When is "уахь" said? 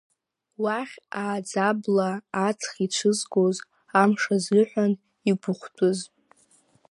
0.63-0.95